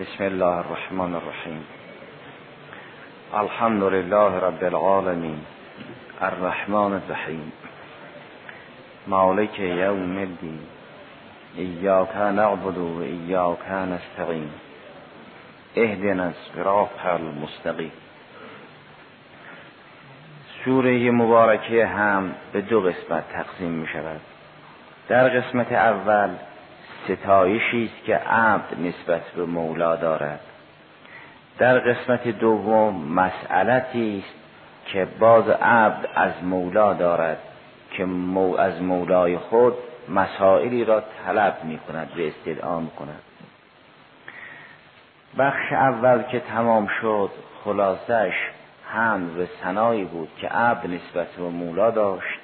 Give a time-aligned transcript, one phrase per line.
[0.00, 1.64] بسم الله الرحمن الرحیم
[3.32, 5.40] الحمد لله رب العالمین
[6.20, 7.52] الرحمن الرحیم
[9.06, 10.58] مالک یوم الدین
[11.56, 14.50] ایاک نعبد و ایاک نستقیم
[15.76, 17.92] اهدنا الصراط المستقیم
[20.64, 24.20] سوره مبارکه هم به دو قسمت تقسیم می شود
[25.08, 26.30] در قسمت اول
[27.08, 30.40] ستایشی است که عبد نسبت به مولا دارد.
[31.58, 34.34] در قسمت دوم مسئلتی است
[34.86, 37.38] که باز عبد از مولا دارد
[37.90, 39.74] که مو از مولای خود
[40.08, 43.20] مسائلی را طلب می کند و استدعا می کند
[45.38, 47.30] بخش اول که تمام شد
[47.64, 48.32] خلاصش
[48.92, 52.40] هم و سنایی بود که عبد نسبت به مولا داشت.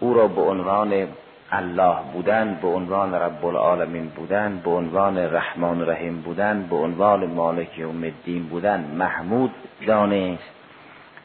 [0.00, 1.08] او را به عنوان
[1.52, 7.78] الله بودن به عنوان رب العالمین بودن به عنوان رحمان رحیم بودن به عنوان مالک
[7.78, 9.50] یوم الدین بودن محمود
[9.86, 10.50] دانست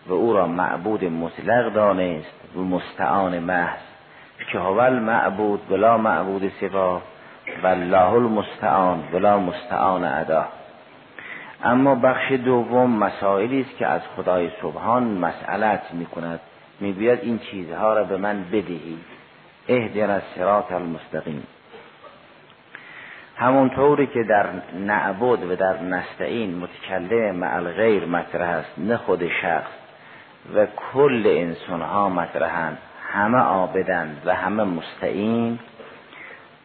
[0.08, 3.80] و او را معبود مطلق دانست و مستعان محض.
[4.52, 7.02] که هو معبود بلا معبود سوا
[7.64, 10.46] و الله المستعان بلا مستعان ادا.
[11.64, 16.40] اما بخش دوم مسائلی است که از خدای سبحان مسئلت می کند
[16.80, 19.17] می این چیزها را به من بدهید.
[19.68, 21.44] اهدنا الصراط المستقیم.
[23.36, 24.46] همونطوری که در
[24.86, 29.72] نعبد و در نستعین متکلم مع الغیر مطرح است نه خود شخص
[30.56, 32.78] و کل انسان ها مطرحند
[33.12, 35.60] همه آبدند و همه مستعین.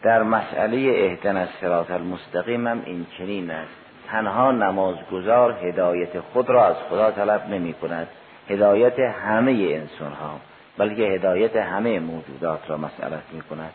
[0.02, 3.82] در مسئله اهدن الصراط المستقیم هم این چنین است.
[4.08, 8.08] تنها نمازگزار هدایت خود را از خدا طلب نمی کند
[8.48, 10.40] هدایت همه انسان ها
[10.78, 13.74] بلکه هدایت همه موجودات را مسئلت می کند.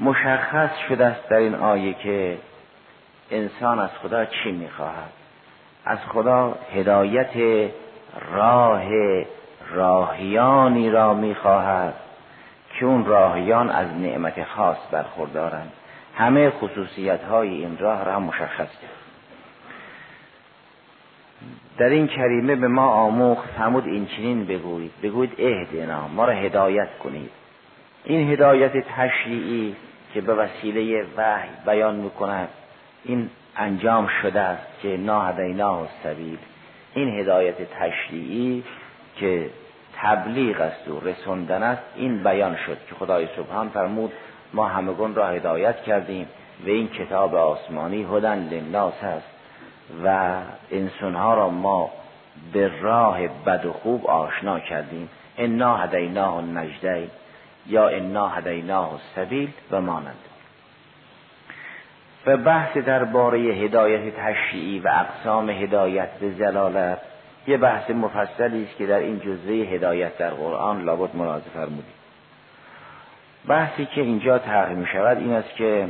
[0.00, 2.38] مشخص شده است در این آیه که
[3.30, 5.12] انسان از خدا چی می‌خواهد
[5.84, 7.70] از خدا هدایت
[8.32, 8.82] راه
[9.70, 11.94] راهیانی را می‌خواهد
[12.78, 15.72] که اون راهیان از نعمت خاص برخوردارند.
[16.14, 18.95] همه خصوصیت های این راه را مشخص کرد.
[21.78, 24.92] در این کریمه به ما آموخت فرمود این چنین بگویید.
[25.02, 27.30] بگویید اهدنا ما را هدایت کنید.
[28.04, 29.76] این هدایت تشریعی
[30.14, 32.48] که به وسیله وحی بیان می‌کند
[33.04, 36.38] این انجام شده است که ناهدیناه سبیل
[36.94, 38.64] این هدایت تشریعی
[39.16, 39.50] که
[39.96, 44.12] تبلیغ است و رسوندن است این بیان شد که خدای سبحان فرمود
[44.54, 46.28] ما همگون را هدایت کردیم
[46.66, 49.35] و این کتاب آسمانی هدن للناس است.
[50.04, 50.36] و
[50.70, 51.90] انسانها را ما
[52.52, 55.08] به راه بد و خوب آشنا کردیم.
[55.38, 57.10] انا هدیناه النجدین
[57.66, 60.18] یا انا هدیناه السبیل و مانند
[62.26, 66.98] و بحث درباره هدایت تشریعی و اقسام هدایت به زلالت
[67.46, 71.94] یه بحث مفصلی است که در این جزوه هدایت در قرآن لابد ملاحظه فرمودیم.
[73.48, 75.88] بحثی که اینجا طرح می شود این است که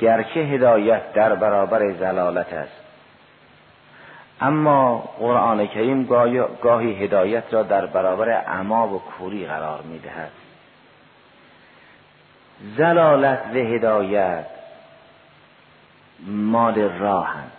[0.00, 2.86] گرچه هدایت در برابر زلالت است.
[4.40, 6.04] اما قرآن کریم
[6.62, 10.30] گاهی هدایت را در برابر عما و کوری قرار می دهد
[12.76, 14.46] زلالت و هدایت
[16.26, 17.50] مال راهن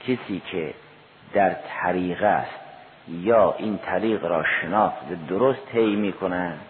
[0.00, 0.74] کسی که
[1.32, 2.60] در طریق است
[3.08, 6.60] یا این طریق را شناخت درست طی می کنند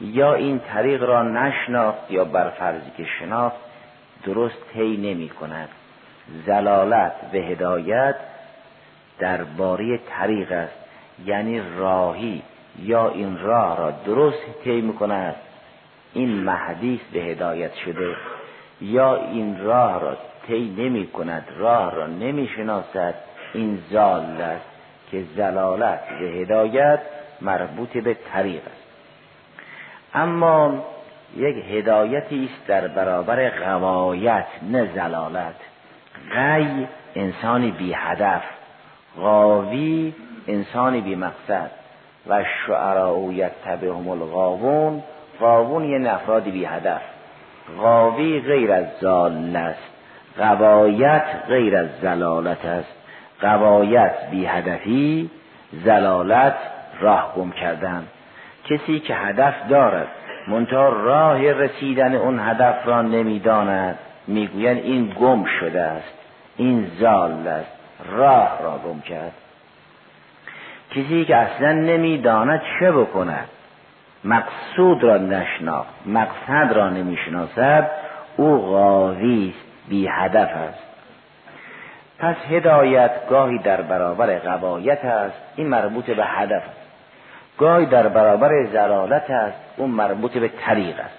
[0.00, 3.67] یا این طریق را نشناخت یا بر فرضی که شناخت
[4.24, 5.68] درست طی نمی کند.
[6.46, 8.16] زلالت و هدایت
[9.18, 10.78] در باری طریق است.
[11.24, 12.42] یعنی راهی
[12.82, 15.34] یا این راه را درست طی می کند.
[16.14, 18.16] این محدیث به هدایت شده.
[18.80, 21.44] یا این راه را طی نمی کند.
[21.56, 23.14] راه را نمی شناسد.
[23.54, 24.66] این زال است
[25.10, 27.00] که زلالت و هدایت
[27.40, 28.88] مربوط به طریق است.
[30.14, 30.84] اما
[31.36, 35.54] یک هدایتی است در برابر غوایت نه زلالت.
[36.34, 38.42] غی انسانی بی هدف.
[39.16, 40.14] غاوی
[40.46, 41.70] انسانی بی مقصد.
[42.26, 45.02] و شعراء یتبعهم الغاوون
[45.40, 47.02] غاوون یه نفرادی بی هدف.
[47.78, 49.88] غاوی غیر از زال است.
[50.38, 52.94] غوایت غیر از زلالت است.
[53.42, 55.30] غوایت بی هدفی
[55.84, 56.56] زلالت
[57.00, 58.06] راه گم کردن.
[58.64, 60.08] کسی که هدف دارد
[60.46, 63.98] منتها راه رسیدن اون هدف را نمی‌داند.
[64.26, 66.14] می‌گویند این گم شده است.
[66.56, 67.72] این زال است.
[68.10, 69.32] راه را گم کرد.
[70.90, 73.48] کسی که اصلا نمی‌داند چه بکند؟
[74.24, 75.94] مقصود را نشناخت.
[76.06, 77.90] مقصد را نمی‌شناسد.
[78.36, 79.88] او غاوی است.
[79.88, 80.82] بی هدف است.
[82.18, 85.36] پس هدایت گاهی در برابر قوایت است.
[85.56, 86.77] این مربوط به هدف است
[87.58, 91.18] گاهی در برابر زلالت است اون مربوط به طریق است.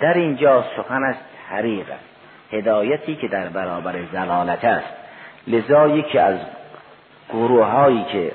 [0.00, 1.14] در اینجا سخن از
[1.50, 2.12] طریق است.
[2.50, 4.86] هدایتی که در برابر زلالت است.
[5.46, 6.38] لذا یکی از
[7.28, 8.32] گروه هایی که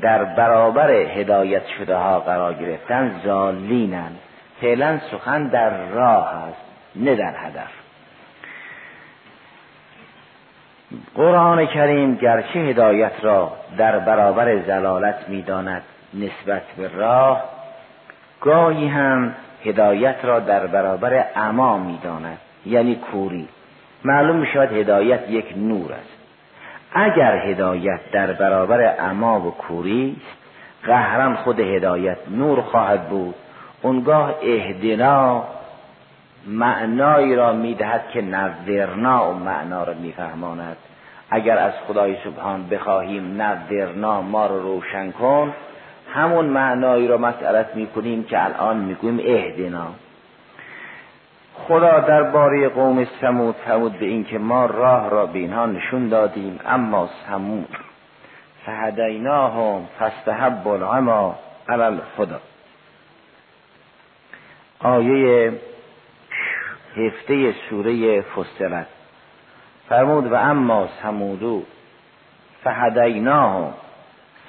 [0.00, 4.18] در برابر هدایت شده ها قرار گرفتن زالینند
[4.60, 6.60] فعلا سخن در راه است
[6.96, 7.70] نه در هدف.
[11.14, 15.82] قرآن کریم گرچه هدایت را در برابر زلالت می‌داند
[16.20, 17.44] نسبت به راه
[18.40, 19.34] گاهی هم
[19.64, 23.48] هدایت را در برابر اما می‌داند یعنی کوری.
[24.04, 26.16] معلوم شود هدایت یک نور است.
[26.92, 30.36] اگر هدایت در برابر اما و کوری است
[30.86, 33.34] قهرم خود هدایت نور خواهد بود.
[33.82, 35.44] اونگاه اهدنا
[36.46, 40.76] معنایی را می‌دهد که نظرنا و معنا را میفهماند.
[41.30, 45.52] اگر از خدای سبحان بخواهیم نظرنا ما رو روشن کن
[46.14, 49.86] همون معنایی را مسئلت می‌کنیم که الان می‌گوییم اهدنا
[51.54, 56.60] خدا در باره قوم سمود فرمود به اینکه ما راه را به اینها نشون دادیم
[56.66, 57.76] اما سمود
[58.66, 61.38] فهدیناهم فاستحب العما
[61.68, 62.40] علی الخدا
[64.78, 65.52] آیه
[66.96, 68.86] هفته سوره فصلت.
[69.88, 71.62] فرمود و اما سمودو
[72.64, 73.74] فهدیناهم.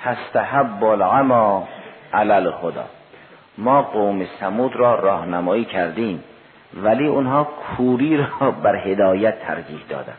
[0.08, 1.68] فاستحب العما
[2.14, 2.86] علی الخدا.
[3.58, 6.24] ما قوم سمود را راهنمایی کردیم
[6.84, 10.18] ولی اونها کوری را بر هدایت ترجیح دادند.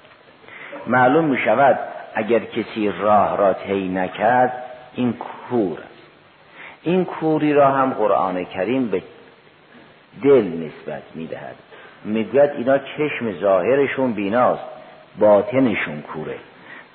[0.86, 1.78] معلوم می شود
[2.14, 4.62] اگر کسی راه را طی نکرد
[4.94, 6.08] این کور است.
[6.82, 9.02] این کوری را هم قرآن کریم به
[10.22, 11.54] دل نسبت می‌دهد.
[12.04, 14.64] می‌گوید اینا چشم ظاهرشون بیناست
[15.18, 16.36] باطنشون کوره.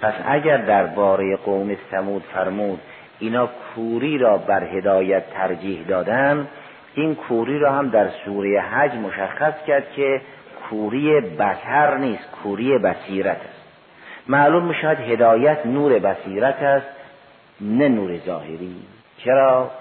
[0.03, 2.79] پس اگر در باره قوم سمود فرمود
[3.19, 6.47] اینا کوری را بر هدایت ترجیح دادن
[6.95, 10.21] این کوری را هم در سوره حج مشخص کرد که
[10.69, 13.63] کوری بسر نیست کوری بصیرت است.
[14.27, 14.73] معلوم می
[15.13, 16.87] هدایت نور بصیرت است
[17.61, 18.75] نه نور ظاهری.
[19.17, 19.71] چرا؟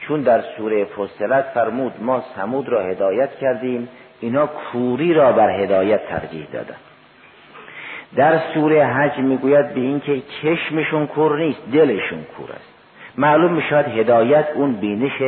[0.00, 3.88] چون در سوره فصلت فرمود ما سمود را هدایت کردیم
[4.20, 6.76] اینا کوری را بر هدایت ترجیح دادن.
[8.16, 12.74] در سوره حج می‌گوید به اینکه چشمشون کور نیست دلشون کور است.
[13.16, 15.22] معلوم می هدایت اون بینش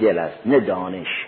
[0.00, 1.26] دل است نه دانش.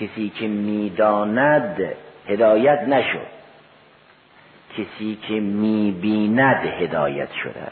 [0.00, 1.82] کسی که می‌داند
[2.28, 3.40] هدایت نشد.
[4.78, 7.66] کسی که می‌بیند هدایت شده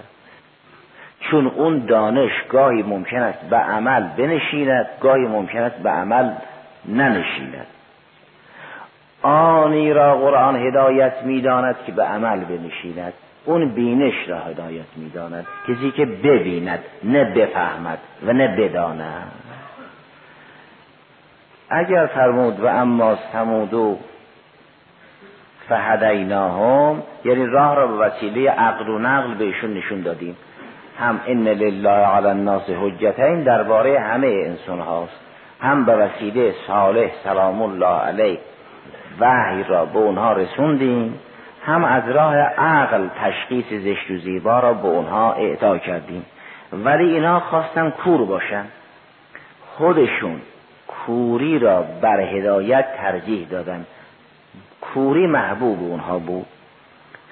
[1.21, 6.31] چون اون دانش گاهی ممکن است به عمل بنشیند گاهی ممکن است به عمل
[6.85, 7.67] ننشیند.
[9.23, 13.13] آنی را قرآن هدایت می‌داند که به عمل بنشیند.
[13.45, 19.33] اون بینش را هدایت می‌داند کسی که ببیند نه بفهمد و نه بداند.
[21.71, 23.99] اگر فرمود و اما سمودو
[25.69, 30.37] فهدیناهم یعنی راه را به وسیله عقل و نقل بهشون نشون دادیم.
[30.99, 35.21] هم ان لله علی الناس حجتین درباره همه انسان هاست
[35.61, 38.39] هم به وسیله صالح سلام الله علیه.
[39.21, 41.21] وحی را به اونها رسوندیم
[41.67, 46.25] هم از راه عقل تشخیص زشت و زیبا را به اونها اعطا کردیم.
[46.73, 48.65] ولی اینا خواستن کور باشن.
[49.77, 50.41] خودشون
[50.89, 53.87] کوری را بر هدایت ترجیح دادن.
[54.81, 56.47] کوری محبوب اونها بود.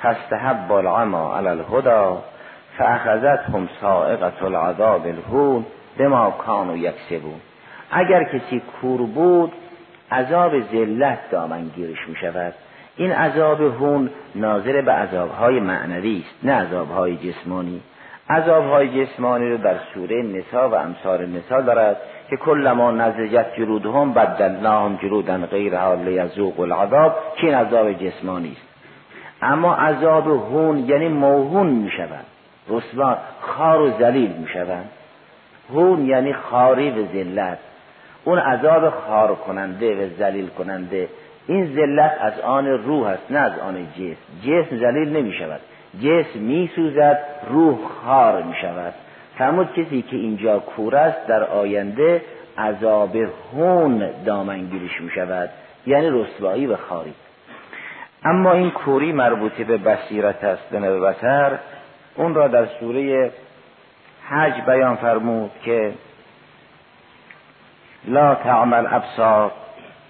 [0.03, 2.23] فاستحب العما علی الهدا
[2.79, 5.67] فاخذتهم سائقه العذاب الهون
[5.99, 7.41] بما کانوا یکسبون.
[7.91, 9.53] اگر کسی کور بود
[10.13, 12.55] عذاب ذلت دامنگیرش می شود
[12.97, 17.81] این عذاب هون ناظر به عذابهای معنوی است نه عذابهای جسمانی.
[18.31, 21.97] عذابهای جسمانی رو در سوره نسا و امثال نسا دارد
[22.31, 28.67] که کلما نزجت جلودهم بدلناهم جلودا غیرها لیذوقوا العذاب که این عذاب جسمانی است.
[29.43, 32.25] اما عذاب هون یعنی موهون می شود
[32.69, 34.85] رسوا خار و ذلیل می شود
[35.75, 37.59] هون یعنی خاری و ذلت.
[38.27, 41.09] اون عذاب خار کننده و ذلیل کننده
[41.47, 44.17] این ذلت از آن روح است نه از آن جسم.
[44.43, 45.61] جسم ذلیل نمی شود
[46.03, 47.19] جسم می سوزد
[47.51, 48.95] روح خار می شود
[49.39, 52.23] فرمود کسی که اینجا کور است در آینده
[52.59, 53.17] عذاب
[53.53, 55.51] هون دامنگیرش می شود
[55.87, 57.15] یعنی رسوایی و خاری.
[58.25, 61.59] اما این کوری مربوطه به بصیرت است به بسر
[62.15, 63.31] اون را در سوره
[64.29, 65.93] حج بیان فرمود که
[68.07, 69.53] لا تعمل ابصار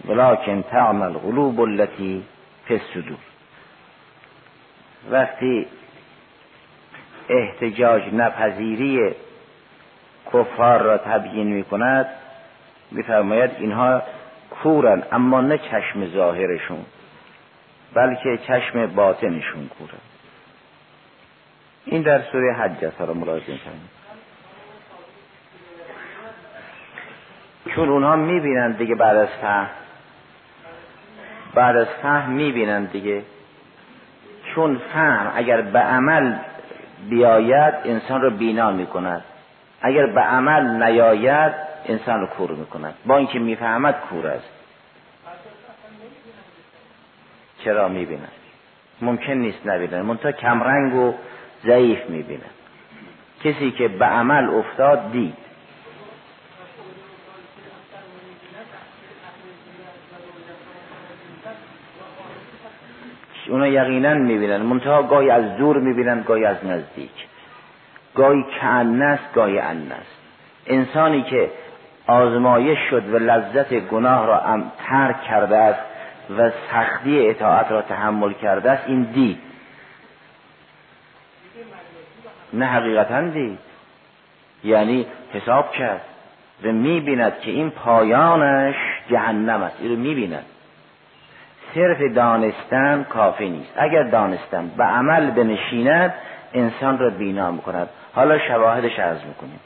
[0.04, 2.22] ولكن تعمل قلوب التي
[2.68, 3.18] فسدور
[5.10, 5.66] وقتی
[7.28, 9.14] احتجاج نپذیری
[10.32, 12.06] کفار را تبیین می کند
[12.90, 14.02] میفرماید اینها
[14.62, 16.86] کورن اما نه چشم ظاهرشون
[17.94, 19.98] بلکه چشم باطنشون کوره
[21.84, 23.95] این در سوره حج است را ملاحظه کنید
[27.76, 29.66] چون اونها می‌بینند دیگه بعد از فهم.
[31.54, 33.22] بعد از فهم می‌بینند دیگه.
[34.54, 36.34] چون فهم اگر به عمل
[37.10, 39.24] بیاید انسان رو بینا می‌کند.
[39.82, 41.52] اگر به عمل نیاید
[41.88, 42.94] انسان رو کور می‌کند.
[43.06, 44.50] با اینکه می‌فهمد کور است.
[47.64, 48.28] چرا می‌بیند
[49.02, 51.14] ممکن نیست نبیند منتها کمرنگ و
[51.64, 52.50] ضعیف می‌بیند
[53.44, 55.45] کسی که به عمل افتاد دید.
[63.66, 64.56] اونا یقینا می‌بینن.
[64.56, 67.10] منتها گاهی از دور می‌بینن گاهی از نزدیک.
[68.14, 70.06] گاهی کعنس گاهی انس.
[70.66, 71.50] انسانی که
[72.06, 75.80] آزمایش شد و لذت گناه را ترک کرده است
[76.38, 79.38] و سختی اطاعت را تحمل کرده است این دید.
[82.52, 83.58] نه حقیقتا دید.
[84.64, 86.00] یعنی حساب کرد
[86.64, 88.76] و می‌بیند که این پایانش
[89.10, 89.76] جهنم است.
[89.80, 90.44] این رو می‌بیند.
[91.74, 93.72] صرف دانستن کافی نیست.
[93.76, 96.14] اگر دانستن به عمل بنشیند
[96.54, 97.88] انسان را بینا می‌کند.
[98.14, 99.60] حالا شواهدش عرض می‌کنیم.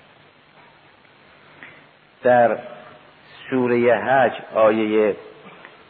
[2.23, 2.57] در
[3.50, 5.16] سوره حج آیه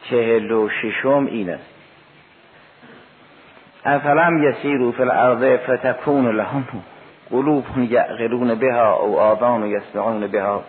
[0.05, 1.71] چهل و ششم این است.
[3.85, 6.65] افلم یسیرو فی الارض فتکون لهم
[7.31, 10.65] قلوب یعقلون بها او آذان یسمعون بها.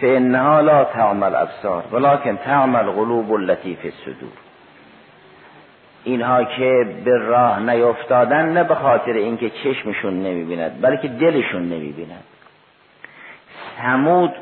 [0.00, 4.32] فانها لا تعمل ابصار ولكن تعمل قلوب التي في الصدور.
[6.04, 12.24] اینها که به راه نیفتادن نه به خاطر اینکه چشمشون نمی‌بیند بلکه دلشون نمی‌بیند.
[13.78, 14.32] سمود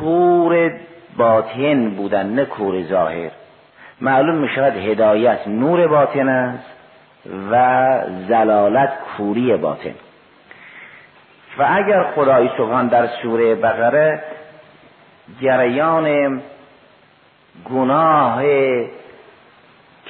[0.00, 0.72] کور
[1.16, 3.30] باطن بودن نه کور ظاهر.
[4.00, 6.64] معلوم می شود هدایت نور باطن است
[7.50, 7.56] و
[8.28, 9.94] زلالت کوری باطن.
[11.58, 14.22] و اگر خدای سبحان در سوره بقره
[15.40, 16.40] جریان
[17.70, 18.42] گناه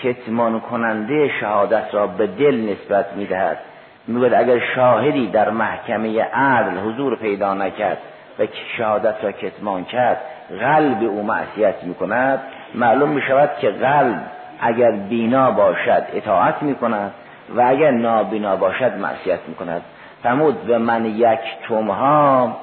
[0.02, 3.58] کتمان کننده شهادت را به دل نسبت می‌دهد.
[4.06, 7.98] می‌گوید اگر شاهدی در محکمه عدل حضور پیدا نکرد
[8.38, 10.20] و شهادت را کتمان کرد
[10.60, 12.40] قلب او معصیت می‌کند.
[12.74, 14.22] معلوم می‌شود که قلب
[14.60, 17.12] اگر بینا باشد اطاعت می‌کند
[17.56, 19.82] و اگر نابینا باشد معصیت می‌کند.
[20.22, 22.56] فرمود به من یک تومها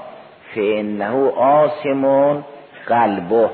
[0.56, 2.44] فانه آسمون
[2.88, 3.50] قلبه.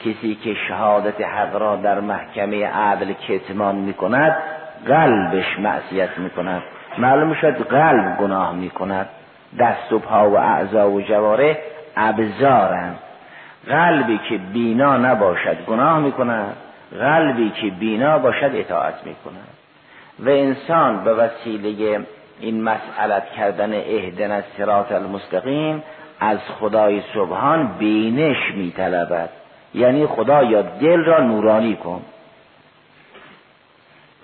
[0.00, 4.36] کسی که شهادت حق را در محکمه عدل کتمان می کند
[4.86, 6.62] قلبش معصیت می کند
[6.98, 9.08] معلوم شد قلب گناه می کند
[9.58, 11.58] دست و پا و اعضا و جواره
[11.96, 12.98] ابزارند.
[13.66, 16.56] قلبی که بینا نباشد گناه می کند
[16.98, 19.48] قلبی که بینا باشد اطاعت می کند
[20.18, 22.00] و انسان به وسیله
[22.40, 25.82] این مسئلت کردن اهدن از سرات المستقیم
[26.22, 29.30] از خدای سبحان بینش می طلبد
[29.74, 32.02] یعنی خدا یا دل را نورانی کن.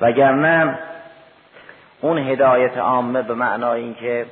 [0.01, 0.79] وگرنه
[2.01, 4.27] اون هدایت عامه به معنای اینکه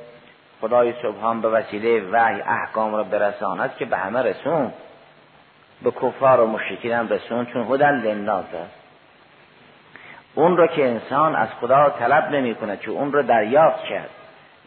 [0.61, 4.71] خدای سبحان به وسیله وحی احکام را برساند که به همه رسون
[5.83, 8.77] به کفار و مشرکین هم رسون چون هدن لناس است.
[10.35, 14.09] اون را که انسان از خدا طلب نمی کند چون اون را دریافت کرد.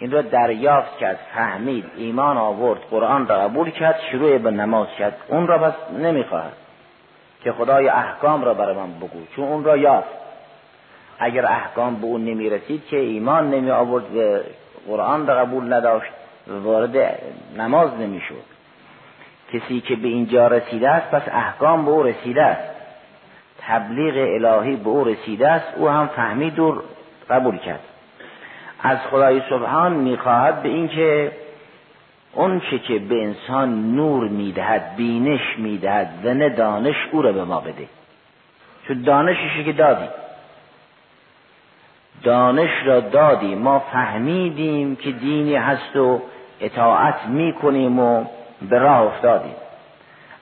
[0.00, 5.16] این را دریافت کرد فهمید ایمان آورد قرآن را قبول کرد شروع به نماز کرد.
[5.28, 6.52] اون را بس نمی‌خواهد
[7.44, 10.20] که خدای احکام را برای من بگو چون اون را یافت.
[11.18, 14.38] اگر احکام به اون نمی رسید که ایمان نمی آورد و
[14.88, 16.12] قرآن را قبول نداشت
[16.46, 17.20] وارد
[17.56, 18.50] نماز نمی شد
[19.52, 22.70] کسی که به اینجا رسیده است پس احکام به او رسیده است.
[23.60, 26.82] تبلیغ الهی به او رسیده است او هم فهمید و
[27.30, 27.89] قبول کرد.
[28.82, 31.32] از خدای سبحان می‌خواهد به اینکه
[32.32, 37.44] اون چه که به انسان نور می‌دهد بینش می‌دهد و نه دانش او را به
[37.44, 37.88] ما بده.
[38.88, 40.08] چون دانشش که دادی.
[42.22, 43.54] دانش را دادی.
[43.54, 46.22] ما فهمیدیم که دینی هست و
[46.60, 48.24] اطاعت می‌کنیم و
[48.62, 49.54] به راه افتادیم.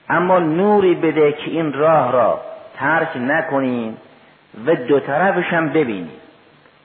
[0.09, 2.41] اما نوری بده که این راه را
[2.77, 3.97] ترک نکنیم
[4.65, 6.19] و دو طرفش هم ببینیم.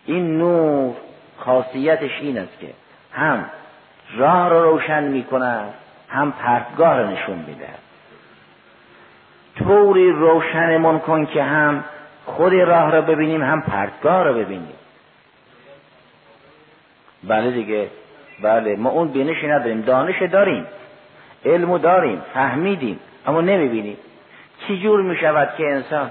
[0.06, 0.94] این نور
[1.38, 2.71] خاصیتش این است که
[3.12, 3.45] هم
[4.17, 5.26] راه را روشن می
[6.09, 7.69] هم پرتگاه را نشون میده.
[9.59, 11.85] طوری روشنمون کن که هم
[12.26, 14.75] خود راه را ببینیم هم پرتگاه را ببینیم.
[17.25, 17.88] بله دیگه
[18.43, 20.67] بله ما اون بینشی نداریم دانش داریم
[21.45, 23.97] علمو داریم فهمیدیم اما نمی‌بینیم.
[24.67, 26.11] چی جور می‌شود که انسان؟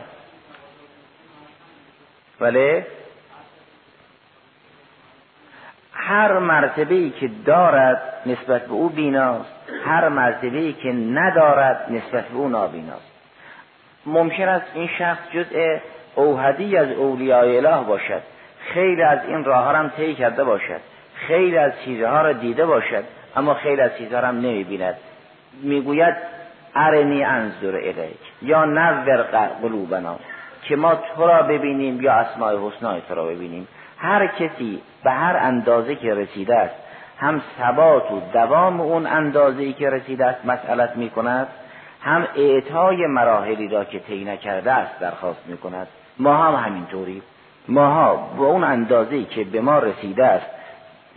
[2.39, 2.87] بله؟
[6.13, 9.49] هر مرتبه ای که دارد نسبت به او بیناست.
[9.85, 13.11] هر مرتبه ای که ندارد نسبت به او نابیناست.
[14.05, 15.77] ممکن است این شخص جزء
[16.15, 18.21] اوهدی از اولیای اله باشد.
[18.73, 20.81] خیلی از این راه هم طی کرده باشد.
[21.15, 23.03] خیلی از چیزها را دیده باشد
[23.35, 24.95] اما خیلی از چیزها را هم نمی بیند
[25.61, 26.15] می‌گوید
[26.75, 29.21] ارنی انظر الیک یا نور
[29.61, 30.19] قلوبنا
[30.63, 33.67] که ما تو را ببینیم یا اسماء حسنای تو را ببینیم.
[34.03, 36.75] هر کسی به هر اندازه که رسیده است
[37.17, 41.47] هم ثبات و دوام اون اندازه که رسیده است مسئلت می کند
[42.01, 45.87] هم اعطای مراحلی را که طی نکرده است درخواست می کند
[46.19, 47.21] ما هم همینطوری.
[47.67, 50.45] ماها با اون اندازه که به ما رسیده است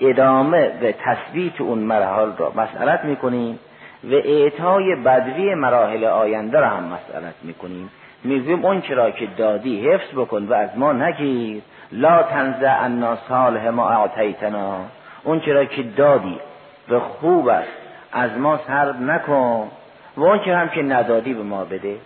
[0.00, 3.58] ادامه به تثبیت اون مراحل را مسئلت می‌کنیم
[4.04, 7.90] و اعطای بدوی مراحل آینده را هم مسئلت می‌کنیم.
[8.24, 11.62] می‌گویم اون چرا که دادی حفظ بکن و از ما نگیر.
[11.92, 14.78] لا تنزع انا صالح ما اعطیتنا.
[15.24, 16.40] اون چرا که دادی
[16.88, 17.68] و خوب است
[18.12, 19.70] از ما سر نکن.
[20.16, 21.96] و اون چرا هم که ندادی به ما بده.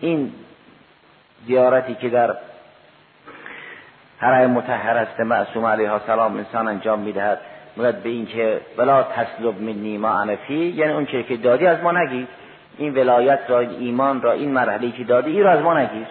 [0.00, 0.32] این
[1.46, 2.34] زیارتی که در
[4.18, 7.38] حرم متحر است معصوم علیه السلام انسان انجام می‌دهد.
[7.76, 11.92] مرد به این که ولا تسلب منی ما انفی یعنی اون که دادی از ما
[11.92, 12.26] نگیر.
[12.78, 16.06] این ولایت را این ایمان را این مرحله که دادی این را از ما نگیر.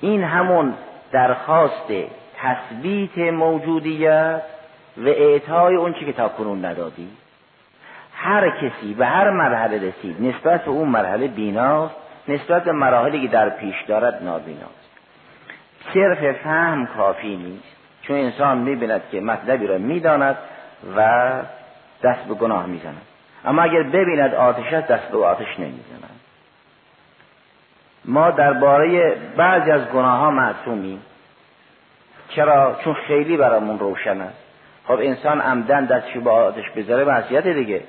[0.00, 0.74] این همون
[1.12, 1.92] درخواست
[2.36, 4.42] تثبیت موجودیت
[4.96, 7.08] و اعطای اون چی که تا کنون ندادی.
[8.14, 11.94] هر کسی به هر مرحله رسید نسبت به اون مرحله بیناست
[12.28, 14.88] نسبت به مراحلی که در پیش دارد نابیناست.
[15.94, 20.36] صرف فهم کافی نیست چون انسان می‌بیند که مطلبی را می‌داند
[20.96, 21.30] و
[22.02, 23.02] دست به گناه می‌زند.
[23.44, 26.20] اما اگر ببیند آتش است دست به آتش نمی‌زند.
[28.08, 31.02] ما درباره بعضی از گناه ها معصومیم.
[32.28, 34.38] چرا؟ چون خیلی برامون روشن است
[34.86, 37.82] خب انسان عمدن دستشو به آتش بذاره معصیت دیگه.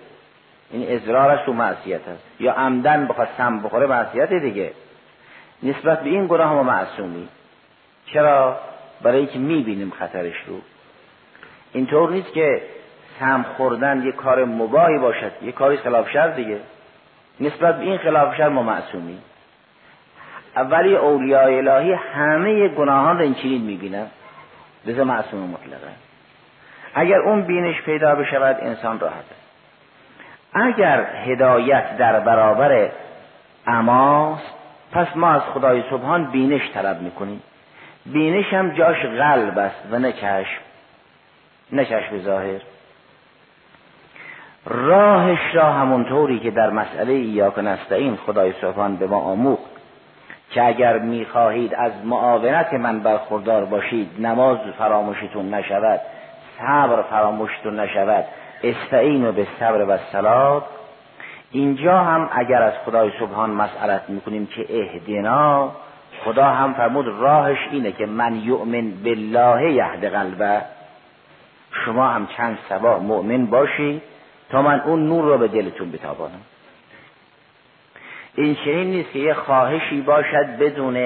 [0.71, 2.23] این ازرارش تو معصیت است.
[2.39, 4.71] یا عمدن بخواد سم بخوره معصیت دیگه.
[5.63, 7.27] نسبت به این گناه ما معصومی
[8.05, 8.59] چرا؟
[9.01, 10.55] برای اینکه می‌بینیم خطرش رو.
[11.73, 12.61] اینطور نیست که
[13.19, 15.31] سم خوردن یه کار مباهی باشد.
[15.41, 16.59] یه کاری خلاف شر دیگه.
[17.39, 19.17] نسبت به این خلاف شر ما معصومی
[20.55, 24.07] اولی اولیاء الهی همه گناهان رو این چنین می‌بینن.
[24.85, 25.91] لذا معصوم مطلقه.
[26.93, 29.23] اگر اون بینش پیدا بشود انسان راحت.
[30.53, 32.89] اگر هدایت در برابر
[33.67, 34.53] اماست
[34.91, 37.41] پس ما از خدای سبحان بینش طلب می‌کنیم.
[38.05, 40.61] بینش هم جاش قلب است و نه چشم
[41.71, 42.61] نه چشم ظاهر.
[44.65, 49.78] راهش را همونطوری که در مسئله یا نستعین خدای سبحان به ما آموخت.
[50.51, 56.01] که اگر می‌خواهید از معاونت من برخوردار باشید نماز فراموشتون نشود
[56.57, 58.25] صبر فراموشتون نشود
[58.63, 60.63] استعین به صبر و سلات
[61.51, 65.71] اینجا هم اگر از خدای سبحان مسئلت می‌کنیم که اهدنا
[66.25, 70.61] خدا هم فرمود راهش اینه که من یؤمن بالله یهد قلبه.
[71.85, 74.01] شما هم چند سبا مؤمن باشی
[74.49, 76.41] تا من اون نور رو به دلتون بتابانم.
[78.39, 80.97] این چنین نیست که یه خواهشی باشد بدون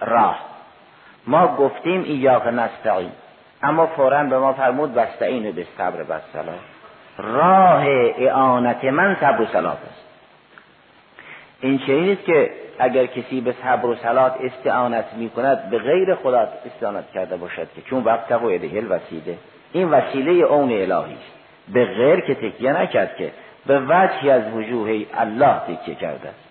[0.00, 0.38] راه.
[1.26, 3.10] ما گفتیم ایاک نستعین.
[3.62, 6.58] اما فورا به ما فرمود بستعین به صبر و سلام
[7.18, 7.84] راه
[8.18, 10.04] اعانت من صبر و سلات است.
[11.60, 16.14] این چنین نیست که اگر کسی به صبر و سلات استعانت می کند به غیر
[16.14, 19.38] خدا استعانت کرده باشد که چون وقت تقو هل وسیله
[19.72, 21.32] این وسیله اون الهی است.
[21.72, 23.32] به غیر که تکیه نکرد که
[23.66, 26.44] به وجهی از وجوه الله تکیه کرده است.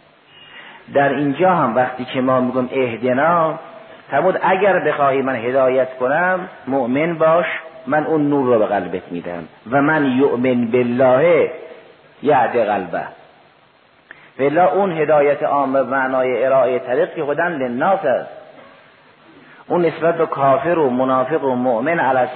[0.93, 3.60] در اینجا هم وقتی که ما میگم اهدنا
[4.12, 7.45] فرمود اگر بخواهی من هدایت کنم مؤمن باش
[7.88, 9.43] من اون نور رو به قلبت میدم.
[9.71, 11.52] و من یؤمن بالله
[12.23, 13.04] یعد قلبه.
[14.39, 18.30] ولا اون هدایت عامه معنای ارائه طریق که خودن لناس است.
[19.67, 22.28] اون نسبت به کافر و منافق و مؤمن علی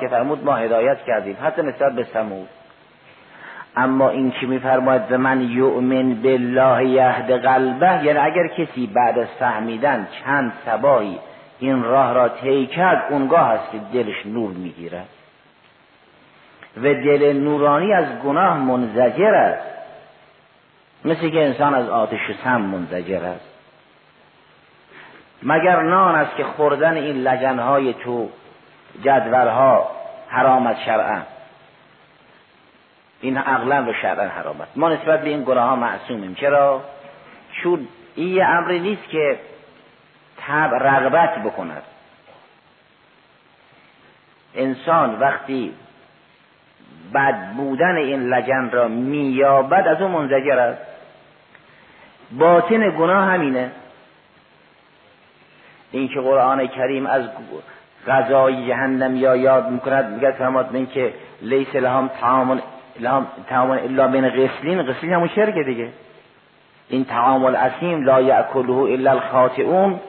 [0.00, 1.36] که فرمود ما هدایت کردیم.
[1.44, 2.48] حتی نسبت به سمود
[3.76, 8.04] اما این که میفرماید؟ من یؤمن بالله یهد قلبه.
[8.04, 11.18] یعنی اگر کسی بعد از فهمیدن چند سبایی
[11.58, 15.08] این راه را طی کرد اونگاه است که دلش نور می‌گیرد.
[16.76, 19.66] و دل نورانی از گناه منزجر است.
[21.04, 23.48] مثل که انسان از آتش سم منزجر است.
[25.42, 28.28] مگر نان است که خوردن این لجنهای تو
[29.04, 29.90] جدولها
[30.28, 31.20] حرام از شرعا؟
[33.22, 34.72] این عقلا و شرعا حرام است.
[34.76, 36.34] ما نسبت به این گناه ها معصومیم.
[36.34, 36.84] چرا؟
[37.62, 39.38] چون این یه امری نیست که
[40.38, 41.82] تب رغبت بکند.
[44.54, 45.74] انسان وقتی
[47.14, 50.82] بد بودن این لجن را مییابد از اون منزجر است.
[52.32, 53.70] باطن گناه همینه.
[55.90, 57.22] این که قرآن کریم از
[58.06, 62.71] غذای جهنم یا یاد می‌کند میگه فرماد این که لیس لهم تعامل لهم
[63.48, 65.88] تعامل الا بین غسلین غسلین همون شرکه دیگه.
[66.88, 70.00] این تعامل اسیم لا یأکله الا الخاطئون.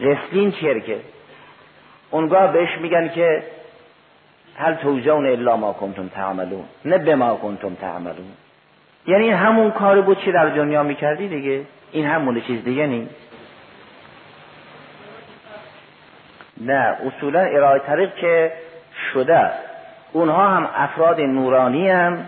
[0.00, 0.96] غسلین شرکه.
[2.10, 3.42] اونگاه بهش میگن که
[4.56, 6.64] هل توزون الا ما کنتم تعملون.
[6.84, 8.32] نه به ما کنتم تعملون.
[9.06, 13.14] یعنی همون کاری بود چی در دنیا می‌کردی دیگه؟ این همون چیز دیگه نیست
[16.60, 18.52] نه اصولا ارائه طریق که
[19.12, 19.71] شده است.
[20.12, 22.18] اونها هم افراد نورانی هم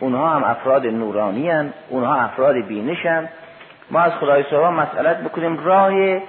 [0.00, 3.28] اونها هم افراد نورانی هم اونها افراد بینش هم
[3.90, 6.20] ما از خدای سبحان مسئلت بکنیم راه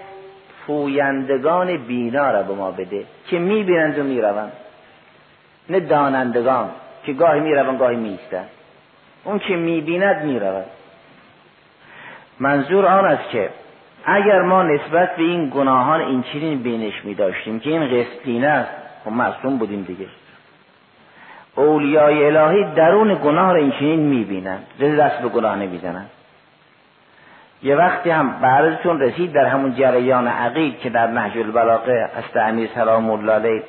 [0.67, 4.51] پویندگان بینا را به ما بده که می‌بینند و می‌روند.
[5.69, 6.69] نه دانندگان
[7.05, 8.49] که گاهی می‌روند گاهی میستند
[9.23, 10.65] اون که می‌بیند می‌رود.
[12.39, 13.49] منظور آن است که
[14.05, 18.71] اگر ما نسبت به این گناهان این چنین بینش می داشتیم که این قسطینه است
[19.05, 20.05] خب معصوم بودیم دیگه.
[21.55, 26.09] اولیای الهی درون گناه را این چنین می بینند دست به گناه نمی‌زنند
[27.63, 32.69] یه وقتی هم بعرضتون رسید در همون جریان عقید که در نهج البلاغه از امیر
[32.75, 33.63] سلام الله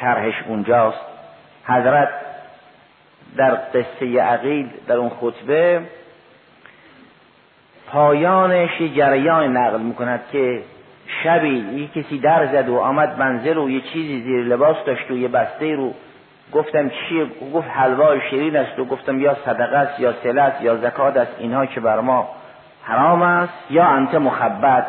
[0.00, 1.00] شرحش اونجاست
[1.64, 2.08] حضرت
[3.36, 5.80] در قصه عقید در اون خطبه
[7.86, 10.62] پایانش جریان نقل می‌کند که
[11.24, 15.16] شبی یه کسی در زد و آمد منزل و یه چیزی زیر لباس داشت و
[15.16, 15.94] یه بسته رو
[16.52, 21.16] گفتم چیه گفت حلوای شیرین است و گفتم یا صدقه است یا سلت یا زکات
[21.16, 22.28] است اینها که بر ما
[22.82, 24.86] حرام است یا انت مخبت.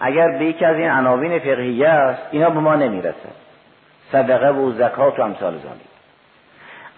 [0.00, 3.28] اگر به یکی از این عناوین فقهیه است اینا به ما نمی‌رسه.
[4.12, 5.80] صدقه و زکات و امثال ذالک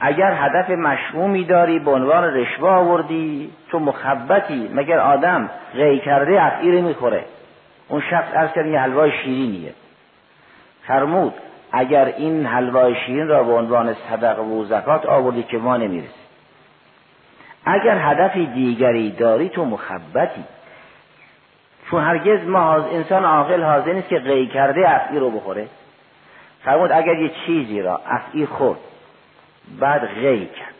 [0.00, 6.80] اگر هدف مشمومی داری به عنوان رشوه آوردی تو مخبتی مگر آدم غی کرده افعی
[6.80, 7.24] می‌خوره
[7.88, 9.72] اون شخص ارز یه حلوای شیرینیه.
[10.86, 11.34] فرمود
[11.72, 16.22] اگر این حلوای شیرین را به عنوان صدقه و زکات آوردی که ما نمی‌رسی
[17.64, 20.44] اگر هدف دیگری داری تو مخبتی.
[21.90, 25.66] چون هرگز ما انسان عاقل حاضر نیست که غی کرده افعی رو بخوره.
[26.64, 28.78] فرمود اگر یه چیزی را افعی خورد
[29.80, 30.74] بعد غی کرد.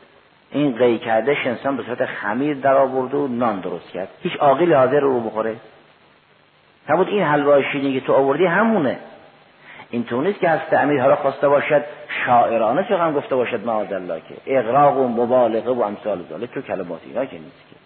[0.51, 4.09] این غی کردش انسان به صورت خمیر در آورده و نان درست کرد.
[4.23, 5.57] هیچ عاقل حاضر رو بخوره.
[6.87, 8.99] فرمود این حلوای شیرینی که تو آوردی همونه.
[9.93, 11.85] این نیست که از تعمیر حالا خواسته باشد
[12.27, 17.01] شاعرانه چه گفته باشد معاذ الله که اغراق و مبالغه و امثال ذالک تو کلمات
[17.07, 17.77] اینا که نیست که.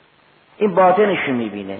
[0.58, 1.78] این باطنش می‌بینه.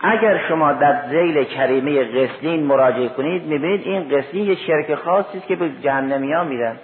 [0.00, 5.46] اگر شما در زیل کریمه قسلین مراجعه کنید می‌بینید این قسلین یه شرک خاصی است
[5.46, 6.76] که به جهنمی ها میرن.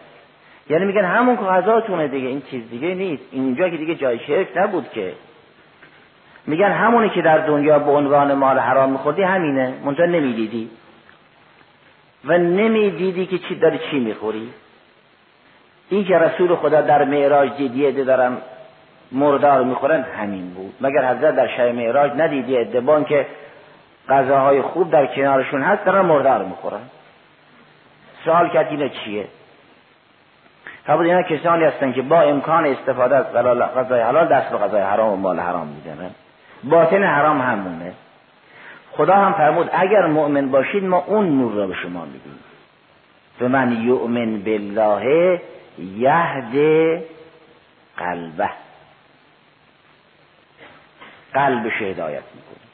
[0.70, 3.22] یعنی میگن همون که غذاتونه دیگه این چیز دیگه نیست.
[3.32, 5.12] اینجا که دیگه جای شرک نبود که.
[6.46, 9.74] میگن همونی که در دنیا به عنوان مال حرام میخوردی همینه.
[9.84, 10.70] منتها نمی‌دیدی.
[12.24, 14.52] و نمی‌دیدی که چی داری چی می‌خوری؟
[15.88, 18.36] این که رسول خدا در معراج دیدیه دارن
[19.12, 20.74] مردار می‌خورن همین بود.
[20.80, 23.26] مگر حضرت در شب معراج ندیدی ادبان که
[24.08, 26.80] غذاهای خوب در کنارشون هست دارن مردار می‌خورن؟
[28.24, 29.26] سوال کرد اینه چیه؟
[30.86, 33.26] فرمود اینا کسانی هستن که با امکان استفاده از
[33.76, 36.10] غذای حلال دست به غذای حرام و مال حرام می‌زنن
[36.64, 37.92] باطن حرام همونه.
[38.96, 42.38] خدا هم فرمود اگر مؤمن باشید ما اون نور را به شما میدیم.
[43.38, 45.40] به من یؤمن بالله
[45.78, 46.54] یهد
[47.96, 48.50] قلبه.
[51.34, 52.68] قلبش هدایت می‌کنیم.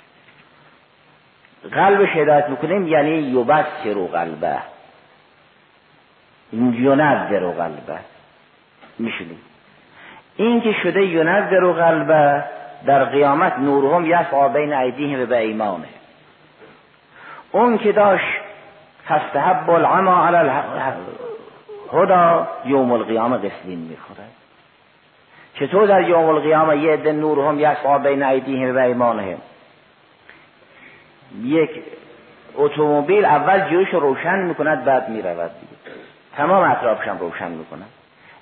[1.73, 4.59] قلبش هدایت می‌کنیم یعنی یبصر قلبه.
[6.53, 7.99] ینذر قلبه.
[8.99, 9.41] میشونیم
[10.37, 12.45] این که شده ینذر قلبه
[12.87, 15.98] در قیامت نورهم یسعا بین ایدیهم به ایمانه.
[17.53, 18.41] اون که داشت
[19.09, 20.51] فستحب العما علی
[21.93, 24.25] الهدا یوم القیامه قسلین می‌خوره.
[25.55, 29.39] چطور در یوم القیامه یه عده نورهم یسعا بین ایدیهم به ایمانهم؟
[31.43, 31.71] یک
[32.55, 35.51] اتومبیل اول جوش روشن می‌کند بعد می‌رود
[36.37, 37.87] تمام اطرافش هم روشن می‌کنن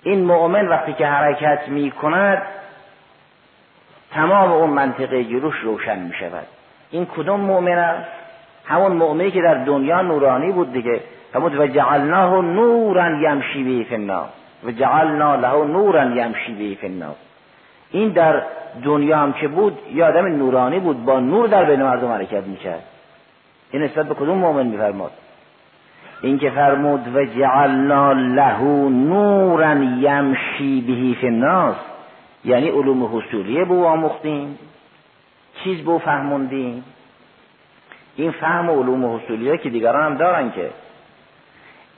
[0.02, 2.42] این مؤمن وقتی که حرکت می‌کند
[4.10, 6.46] تمام اون منطقه جلوش روشن می‌شود.
[6.90, 8.25] این کدوم مؤمن است؟
[8.66, 11.00] همون مؤمنی که در دنیا نورانی بود دیگه.
[11.34, 14.28] همون و جعلناه نورا یمشی به الناس
[14.64, 17.16] و جعلنا له نورا یمشی به الناس
[17.90, 18.42] این در
[18.84, 22.82] دنیا هم که بود یه آدم نورانی بود با نور در بین مردم حرکت می‌کرد.
[23.70, 25.10] این نسبت به کدوم مؤمن میفرماد؟
[26.22, 31.76] این که فرمود و جعلنا له نورا یمشی بهی فی الناس
[32.44, 34.58] یعنی علوم حصولیه به آموختیم.
[35.64, 36.84] چیز به فهموندیم.
[38.16, 40.70] این فهم علوم حصولیه که دیگران هم دارن که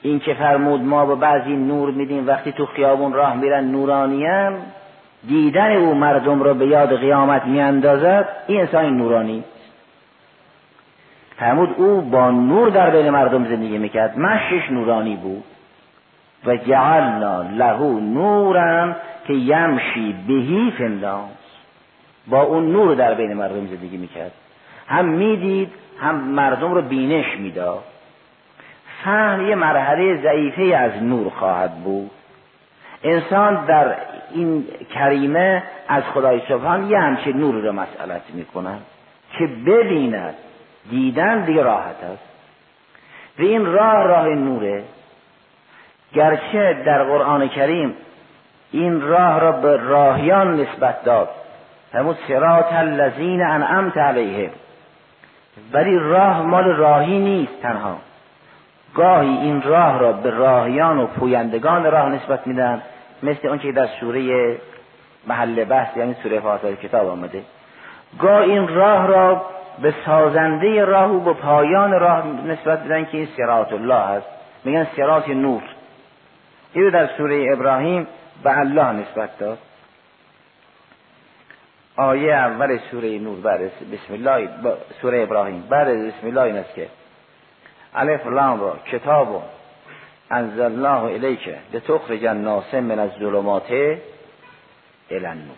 [0.02, 4.52] این که فرمود ما به بعضی نور میدیم وقتی تو خیابون راه میرن نورانیم
[5.28, 9.44] دیدن او مردم را به یاد قیامت میاندازد این انسان نورانی
[11.38, 15.44] فرمود او با نور در بین مردم زندگی می‌کرد مشش نورانی بود.
[16.46, 21.30] و جعلنا له نورا که یمشی بهی فنداس
[22.26, 24.32] با اون نور در بین مردم زندگی می‌کرد.
[24.88, 27.84] هم می‌دید هم مردم رو بینش می‌داد.
[29.04, 32.10] فهم یه مرحله ضعیفه از نور خواهد بود.
[33.02, 33.94] انسان در
[34.34, 38.78] این کریمه از خدای سبحان یه همچه نور رو مسئلت می‌کنن
[39.38, 40.34] که ببیند.
[40.90, 42.28] دیدن دیگه راحت است.
[43.38, 44.84] و این راه راه نوره.
[46.14, 47.94] گرچه در قرآن کریم
[48.72, 51.28] این راه را به راهیان نسبت داد.
[51.94, 54.50] همون سرات الذین انعمت علیهم.
[55.72, 57.96] ولی راه مال راهی نیست تنها.
[58.94, 62.82] گاهی این راه را به راهیان و پویندگان راه نسبت میدن
[63.22, 64.56] مثل اون که در سوره
[65.26, 67.42] محل بحث یعنی سوره فاتحه کتاب آمده.
[68.18, 69.42] گاه این راه را
[69.82, 74.26] به سازنده راه و به پایان راه نسبت بدن که این سرات الله هست.
[74.64, 75.62] میگن سرات نور.
[76.72, 78.06] این در سوره ابراهیم
[78.42, 79.58] به الله نسبت داد.
[81.98, 83.60] آیه اول سوره نور بعد
[83.92, 84.48] بسم الله
[85.02, 85.62] سوره ابراهیم.
[85.70, 86.88] بعد بسم الله این است که
[87.94, 89.42] الف لام را کتاب
[90.30, 95.56] انزل الله الیک لتخرج الناس من الظلمات الى النور.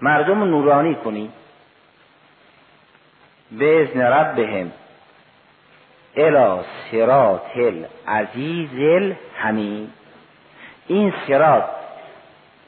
[0.00, 1.30] مردم نورانی کنی؟
[3.52, 4.72] به اذن ربهم
[6.16, 9.90] الى صراط العزیز الحمید.
[10.86, 11.75] این صراط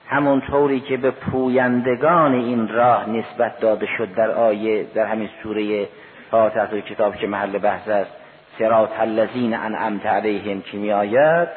[0.08, 5.88] همونطوری که به پویندگان این راه نسبت داده شد در آیه در همین سوره
[6.30, 8.10] فاتحه کتاب که محل بحث است
[8.58, 11.48] سرات الذین انعمت علیهم که می آید.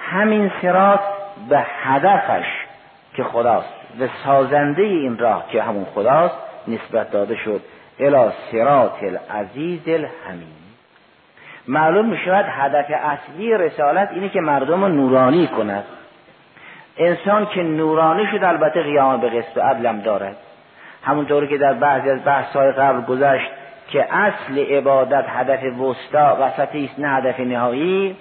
[0.00, 1.00] همین سرات
[1.48, 2.46] به هدفش
[3.14, 3.68] که خداست
[4.00, 6.34] و سازنده این راه که همون خداست
[6.68, 7.60] نسبت داده شد.
[8.00, 10.64] الی سرات العزیز الحمید.
[11.68, 15.84] معلوم می شود هدف اصلی رسالت اینه که مردم رو نورانی کند.
[16.98, 20.36] انسان که نورانی شد البته قیام به قسط و عدلم دارد.
[21.02, 23.50] همونطور که در بعضی از بحث های قبل گذشت
[23.88, 28.16] که اصل عبادت هدف وسطا وسطی است نه هدف نهایی.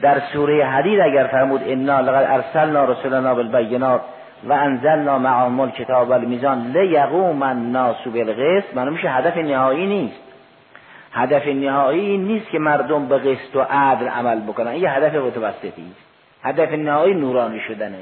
[0.00, 4.00] در سوره حدید اگر فرمود انا لقد ارسلنا رسولنا بالبینات
[4.44, 8.74] و انزلنا معهم الکتاب والمیزان لیقوم الناس بالقسط.
[8.74, 10.20] معلوم میشه هدف نهایی نیست.
[11.12, 14.68] هدف نهایی نیست که مردم به قسط و عدل عمل بکنن.
[14.70, 16.11] این هدف متوسطی است.
[16.42, 17.98] هدف نهایی نورانی شدنه.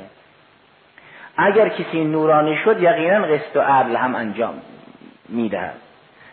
[1.37, 4.55] اگر کسی نورانی شد یقینا قسط و عدل هم انجام
[5.29, 5.75] می‌دهد.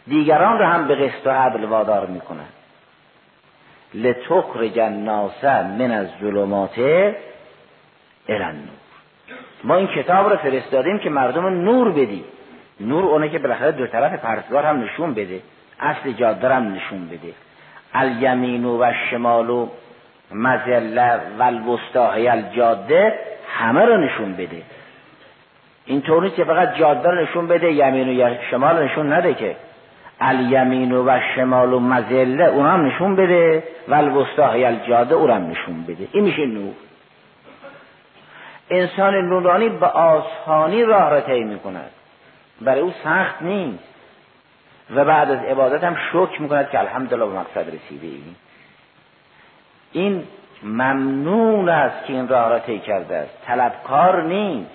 [0.08, 2.54] دیگران را هم به قسط و عدل وادار می‌کنند
[3.94, 6.80] لتخرج الناس من از ظلمات
[8.30, 8.56] الان
[9.64, 12.24] ما این کتاب رو فرستادیم که مردم نور بدی
[12.80, 15.42] نور اونه که بالاخره دو طرف پرتگار هم نشون بده.
[15.80, 17.34] اصل جاده هم نشون بده.
[17.94, 19.70] الیمین و شمال و
[20.32, 24.62] مزله و الوسطاهی الجاده همه رو نشون بده.
[25.86, 29.56] اینطور نیست که فقط جاده رو نشون بده یمین و شمال نشون نده که.
[30.22, 35.84] الیمین و شمال و مزله اون هم نشون بده و الوسطاهی الجاده اون هم نشون
[35.84, 36.08] بده.
[36.12, 36.74] این میشه نور.
[38.70, 41.90] انسان نورانی به آسانی راه را طی می‌کند.
[42.62, 43.84] برای او سخت نیست.
[44.96, 48.36] و بعد از عبادت هم شکر می‌کند که الحمدلله به مقصد رسیده ایم.
[49.92, 50.28] این
[50.64, 53.46] ممنون است که این راه را طی کرده است.
[53.46, 54.72] طلبکار نیست.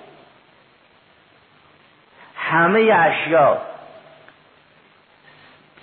[2.36, 3.58] همه اشیا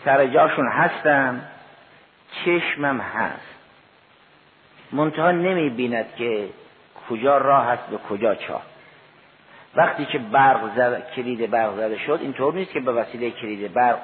[0.05, 1.47] سر جاشون هستن
[2.45, 3.49] چشمم هست.
[4.91, 6.49] منتها نمی بیند که
[7.09, 8.61] کجا راه هست به کجا چاه.
[9.75, 13.99] وقتی که برق زد، کلید برق زده شد اینطور نیست که به وسیله کلید برق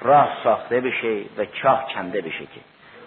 [0.00, 2.60] راه ساخته بشه و چاه کنده بشه که.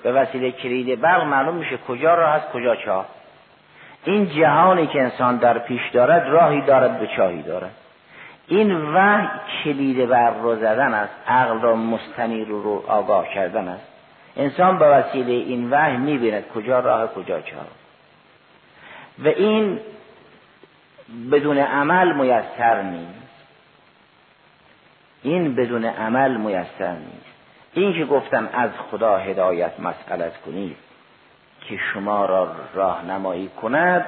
[0.06, 3.06] به وسیله کلید برق معلوم میشه کجا راه هست کجا چاه.
[4.04, 7.72] این جهانی که انسان در پیش دارد راهی دارد به چاهی دارد.
[8.48, 9.28] این وحی
[9.64, 13.88] کلید بر رو زدن است عقل را مستنی رو, رو آگاه کردن است.
[14.38, 17.68] انسان به وسیله این وحی می‌بیند کجا راه کجا چاه.
[19.24, 19.80] و این
[21.32, 23.46] بدون عمل میسر نیست.
[25.24, 27.35] این بدون عمل میسر نیست.
[27.76, 30.78] این که گفتم از خدا هدایت مسئلت کنید
[31.62, 34.06] که شما را راهنمایی کند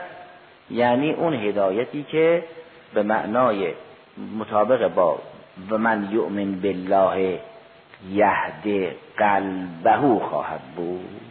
[0.70, 2.44] یعنی اون هدایتی که
[2.94, 3.74] به معنای
[4.40, 5.20] مطابق با
[5.70, 7.40] و من یؤمن بالله
[8.10, 11.22] یهد قلبه خواهد بود.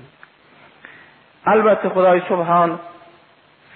[1.46, 2.78] البته خدای سبحان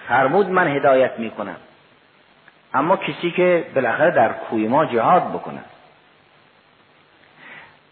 [0.08, 1.56] فرمود من هدایت می‌کنم
[2.74, 5.69] اما کسی که بالاخره در کوی ما جهاد بکند.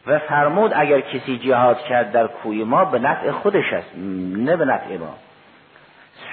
[0.08, 3.90] و فرمود اگر کسی جهاد کرد در کوی ما به نفع خودش است
[4.36, 5.14] نه به نفع ما.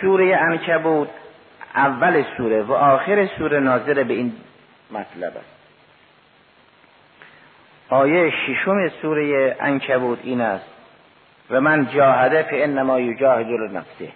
[0.02, 1.10] سوره انکبود
[1.76, 4.34] اول سوره و آخر سوره ناظر به این
[4.92, 5.56] مطلب است.
[7.90, 10.76] آیه ششم سوره انکبود این است.
[11.50, 14.10] و من جاهده انما یجاهد نفسه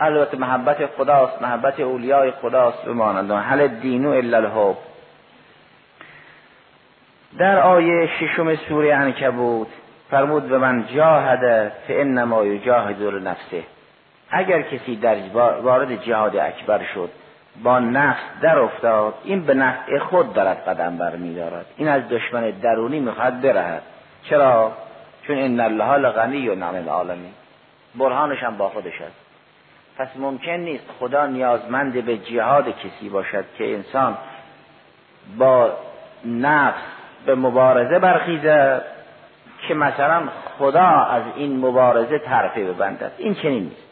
[0.00, 4.76] البته محبت خداست محبت اولیای خداست به مانندان حل دینو الا الحب.
[7.38, 9.68] در آیه ششم سوره انکبود
[10.10, 13.62] فرمود به من جاهد فانما یجاهد نفسه
[14.30, 15.16] اگر کسی در
[15.62, 17.10] وارد جهاد اکبر شد
[17.62, 21.66] با نفس در افتاد این به نفع خود دارد قدم برمیدارد.
[21.76, 23.82] این از دشمن درونی می‌خواد برهد.
[24.22, 24.72] چرا؟
[25.26, 27.32] چون ان الله لغنی و نعم العالمین.
[27.94, 29.25] برهانش هم با خودش است.
[29.98, 34.18] پس ممکن نیست خدا نیازمند به جهاد کسی باشد که انسان
[35.38, 35.72] با
[36.24, 36.82] نفس
[37.26, 38.82] به مبارزه برخیزد
[39.68, 40.22] که مثلا
[40.58, 43.12] خدا از این مبارزه طرفه ببندد.
[43.18, 43.86] این چنین نیست.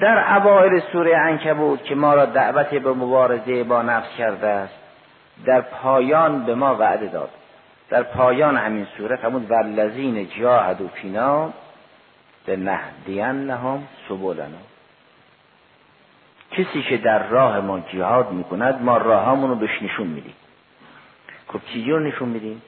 [0.00, 4.74] در اوائل سوره انکبوت که ما را دعوت به مبارزه با نفس کرده است
[5.44, 7.30] در پایان به ما وعده داد.
[7.90, 11.52] در پایان همین سوره فرمود والذین جاهدوا فینا
[12.48, 14.62] لنهدینهم سبلنا.
[16.50, 20.34] کسی که در راه ما جهاد می‌کند ما راهامون رو بهش نشون میدیم.
[21.48, 22.62] خب چیزی نشون میدیم؟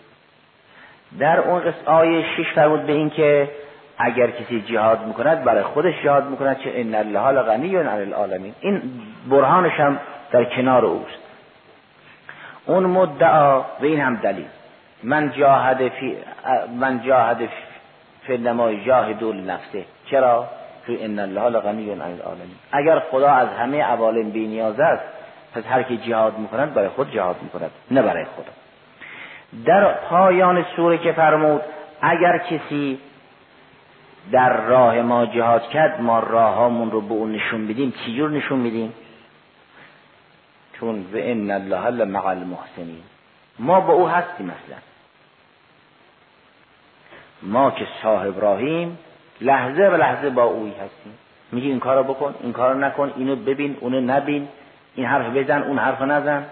[1.19, 3.51] در اون قصه آیه شش فرمود به این که
[3.99, 8.55] اگر کسی جهاد می‌کند برای خودش جهاد می‌کند چه ان الله لغنی عن العالمین.
[8.61, 8.83] این
[9.31, 9.99] برهانش هم
[10.33, 11.19] در کنار اوست.
[12.67, 14.49] اون مدعا و این هم دلیل.
[15.03, 16.17] من جاهد فی
[16.79, 17.49] من جاهد
[18.29, 20.49] فی نما جاهد نفسه چرا؟
[20.87, 22.57] تو ان الله لغنی عن العالمین.
[22.73, 25.05] اگر خدا از همه عوالم بی نیاز است
[25.55, 28.53] پس هر کی جهاد می‌کند برای خود جهاد می‌کند نه برای خدا.
[29.65, 31.63] در پایان سوره که فرمود
[32.01, 32.99] اگر کسی
[34.33, 38.93] در راه ما جهاد کرد ما راهامون رو به اون نشون بدیم چجور نشون میدیم؟
[40.81, 43.03] چون و ان الله لمع المحسنین.
[43.59, 44.79] ما با او هستیم مثلا
[47.43, 48.99] ما که صاحب راهیم
[49.41, 51.19] لحظه به لحظه با اوی هستیم.
[51.53, 54.49] میگی این کارو بکن این کارو نکن اینو ببین اونو نبین
[54.95, 56.45] این حرف بزن اون حرف نزن.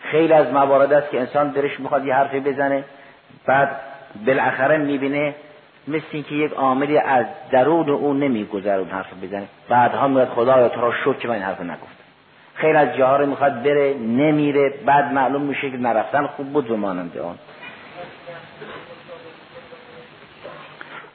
[0.00, 2.84] خیلی از موارد است که انسان درش می‌خواد یه حرفی بزنه
[3.46, 3.70] بعد
[4.26, 5.34] بالاخره می‌بینه
[5.88, 9.46] مثل اینکه یک عاملی از درون او نمیگذره اون حرف بزنه.
[9.68, 12.04] بعدها میاد خدایا تو را شد که من این حرف نگفتم.
[12.54, 14.74] خیلی از جاها رو می‌خواد بره نمیره.
[14.86, 17.38] بعد معلوم میشه که نرفتن خوب بود و مانند آن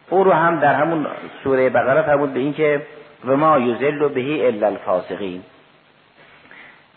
[0.10, 1.08] او رو هم در همون
[1.44, 2.82] سوره بقره فرمود به این که
[3.26, 5.44] و ما یزل بهی الا الفاسقین.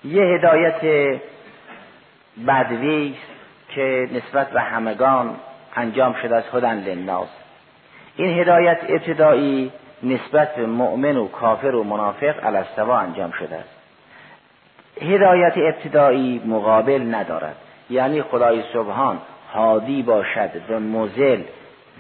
[0.04, 1.20] یه هدایت
[2.48, 3.14] بدوی
[3.68, 5.36] که نسبت به همگان
[5.76, 7.28] انجام شده از هدن للناس.
[8.16, 9.72] این هدایت ابتدایی
[10.02, 13.76] نسبت به مؤمن و کافر و منافق الستوا انجام شده است.
[15.00, 17.56] هدایت ابتدایی مقابل ندارد.
[17.90, 19.18] یعنی خدای سبحان
[19.52, 21.42] حادی باشد و مزل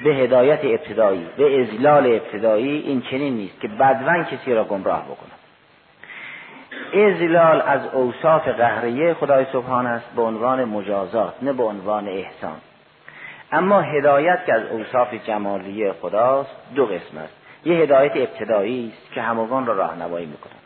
[0.04, 5.42] به هدایت ابتدایی به ازلال ابتدایی این چنین نیست که بدون کسی را گمراه بکند
[6.94, 12.56] ازلال از اوصاف قهریه خدای سبحان است به عنوان مجازات نه به عنوان احسان.
[13.52, 17.36] اما هدایت که از اوصاف جمالی خداست دو قسم است.
[17.64, 20.56] یه هدایت ابتدایی است که همگان را راهنمایی می‌کند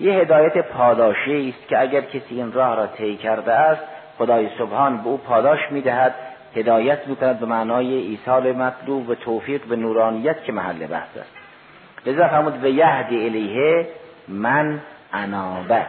[0.00, 3.82] یه هدایت پاداشی است که اگر کسی این راه را طی کرده است
[4.18, 6.14] خدای سبحان به او پاداش می‌دهد
[6.56, 11.30] هدایت می‌کند به معنای ایصال مطلوب و توفیق به نورانیت که محل بحث است.
[12.06, 13.86] لذا فرمود به یهدی الیه
[14.28, 14.80] من
[15.12, 15.86] انابه.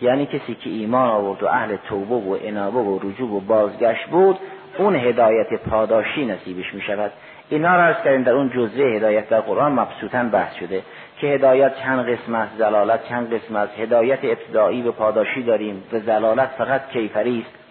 [0.00, 4.38] یعنی کسی که ایمان آورد و اهل توبه و انابه و رجوع و بازگشت بود
[4.78, 7.12] اون هدایت پاداشی نصیبش می شود
[7.48, 10.82] اینا را ارز کردیم در اون جزء هدایت در قرآن مبسوطا بحث شده
[11.18, 15.82] که هدایت چند قسم است؟ زلالت چند قسم است؟ هدایت ابتدایی به پاداشی داریم.
[15.92, 17.61] و زلالت فقط کیفری است.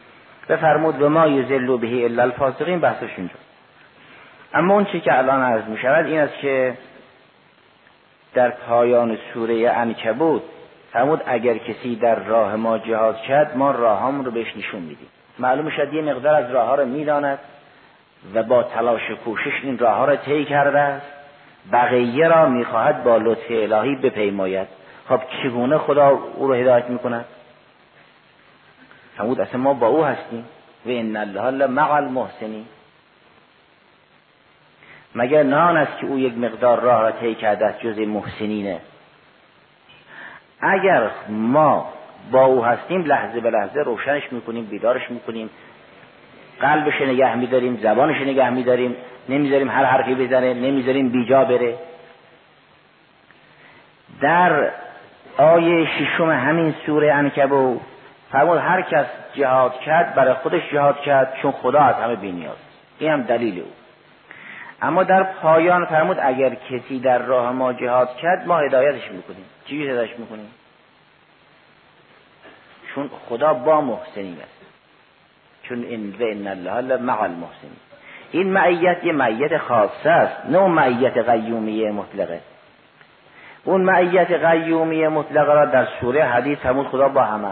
[0.50, 3.36] بفرمود و ما یذل به الا الفاسقین بحثش اینجا.
[4.54, 6.74] اما اون چی که الان عرض می شود این است که
[8.34, 10.42] در پایان سوره انکبوت
[10.94, 15.08] فرمود اگر کسی در راه ما جهاد کرد ما راهامون رو بهش نشون میدیم.
[15.39, 17.39] معلوم شد یه مقدار از راه ها رو می‌داند
[18.34, 21.06] و با تلاش و کوشش این راه ها را طی کرده است.
[21.72, 24.68] بقیه را می‌خواهد با لطف الهی بپیماید.
[25.10, 27.26] خب چگونه خدا او رو هدایت می‌کند؟
[29.18, 30.45] فرمود اصلا ما با او هستیم.
[30.86, 32.66] و ان الله لمع المحسنین.
[35.16, 38.80] مگر نان است که او یک مقدار راه را طی کرده است جز محسنینه
[40.62, 41.93] اگر ما
[42.32, 45.49] با او هستیم لحظه به لحظه روشنش می‌کنیم بیدارش می‌کنیم.
[46.59, 48.95] قلبش نگه میداریم زبانش نگه میداریم.
[49.30, 51.78] نمی‌ذاریم هر حرفی بزنه نمی‌ذاریم بیجا بره.
[54.22, 54.72] در
[55.38, 57.80] آیه ششم همین سوره انکبو
[58.32, 62.58] فرمود هر کس جهاد کرد برای خودش جهاد کرد چون خدا از همه بینیاز
[63.00, 63.72] این هم دلیل او.
[64.82, 69.46] اما در پایان فرمود اگر کسی در راه ما جهاد کرد ما هدایتش می‌کنیم.
[69.66, 70.52] چی هدایتش می‌کنیم؟
[72.96, 74.62] چون خدا با محسنین است.
[75.64, 77.78] چون این و ان الله مع المحسنین.
[78.32, 82.42] این معیت یه معیت خاصه است نه معیت قیومیه مطلقه.
[83.64, 87.48] اون معیت قیومیه مطلقه را در سوره حدیث همون خدا با همه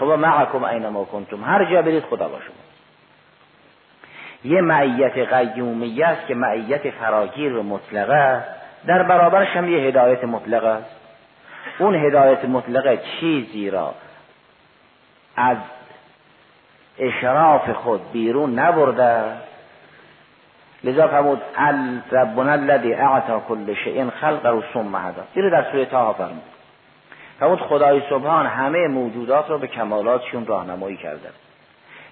[0.00, 1.44] خدا معکم اینما کنتم.
[1.44, 2.54] هر جا برید خدا با شما.
[4.44, 8.44] یه معیت قیومیه است که معیت فراگیر و مطلقه
[8.86, 10.96] در برابرش هم یه هدایت مطلقه است.
[11.78, 13.94] اون هدایت مطلقه چیزی را
[15.36, 15.56] از
[16.98, 19.22] اشراف خود بیرون نبرده.
[20.84, 21.42] لذا فرمود
[22.12, 23.74] ربنا الذی اعطا کل
[24.10, 26.42] خلق و ثم هدا این در سوره تاها فرمود.
[27.40, 31.28] فرمود خدای سبحان همه موجودات را به کمالاتشون راهنمایی کرده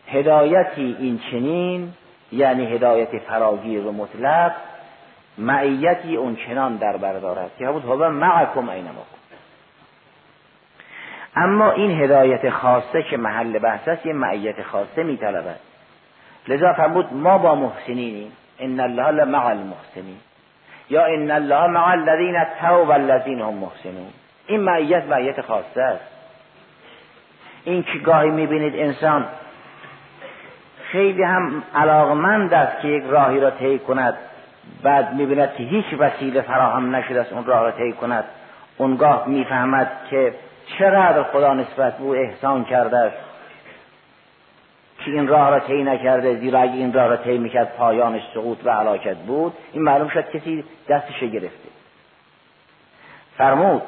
[0.08, 1.92] هدایتی این چنین
[2.32, 4.52] یعنی هدایت فراگیر و مطلق
[5.38, 9.02] معیتی اون چنان در بردارد که بود هو معکم اینما
[11.36, 15.60] اما این هدایت خاصه که محل بحث است یه معیت خاصه میطلبد.
[16.48, 18.32] لذا فرمود ما با محسنینیم.
[18.58, 20.18] ان الله لمع المحسنین.
[20.90, 24.12] یا ان الله مع الذین اتقوا والذین هم محسنون.
[24.48, 26.04] این معیت معیت خاصه است.
[27.64, 29.26] این که گاهی می‌بینید انسان
[30.82, 34.14] خیلی هم علاقمند است که یک راهی را طی کند.
[34.82, 38.24] بعد می‌بیند که هیچ وسیله فراهم نشده است اون راه را طی کند.
[38.76, 40.34] اونگاه می‌فهمد که
[40.78, 43.16] چقدر خدا نسبت به او احسان کرده است.
[44.98, 48.58] که این راه را طی نکرده زیرا اگه این راه را طی می‌کرد پایانش سقوط
[48.64, 49.52] و علاکت بود.
[49.72, 51.68] این معلوم شد کسی دستش گرفته.
[53.38, 53.82] فرمود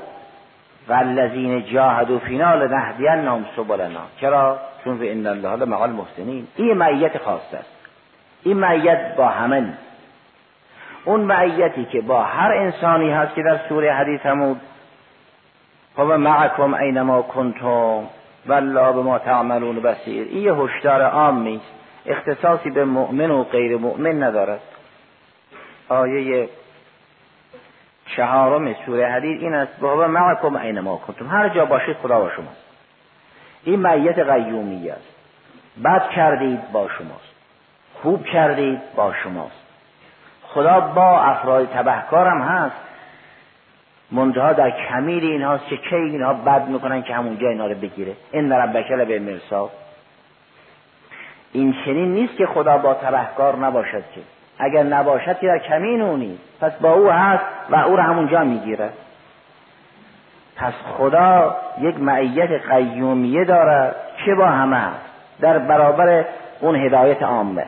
[0.90, 4.00] والذین جاهدوا فینا لنهدینهم سبلنا.
[4.20, 6.46] چرا؟ چون به ان الله لمع المحسنین.
[6.56, 7.76] این معیت خاص است.
[8.42, 9.72] این معیت با همه
[11.04, 14.60] اون معیتی که با هر انسانی هست که در سوره حدیث همود
[15.98, 18.02] و معکم اینما کنتم
[18.46, 21.72] والله به ما تعملون بسیر این یه هشدار عام نیست.
[22.06, 24.60] اختصاصی به مؤمن و غیر مؤمن ندارد.
[25.88, 26.48] آیه
[28.16, 31.28] چهارم سوره حدید این است بابا معکم اینما کنتم.
[31.28, 32.64] هر جا باشید خدا با شماست
[33.64, 35.08] این معیت قیومی است.
[35.84, 37.34] بد کردید با شماست.
[38.02, 39.62] خوب کردید با شماست.
[40.42, 42.76] خدا با افراد تبهکارم هست.
[44.12, 48.16] منتها در کمیل اینهاست که کی اینها بد می‌کنن که همونجا اینا رو بگیره.
[48.32, 49.70] این ربک به مرسا
[51.52, 54.20] این چنین نیست که خدا با تبهکار نباشد که.
[54.60, 58.44] اگر نباشد که در کمین او نیست پس با او هست و او رو همونجا
[58.44, 58.90] می‌گیره.
[60.56, 64.88] پس خدا یک معیت قیومیه دارد چه با همه
[65.40, 66.24] در برابر
[66.60, 67.66] اون هدایت عامه.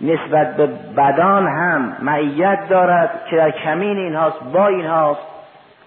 [0.00, 5.20] نسبت به بدان هم معیت دارد که در کمین اینهاست با اینهاست